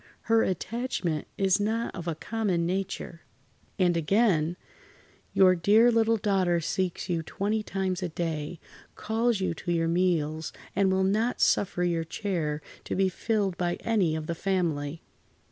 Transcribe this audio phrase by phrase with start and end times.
[0.21, 3.21] Her attachment is not of a common nature."
[3.77, 4.57] And again:
[5.31, 8.59] "Your dear little daughter seeks you twenty times a day,
[8.95, 13.75] calls you to your meals, and will not suffer your chair to be filled by
[13.81, 15.03] any of the family."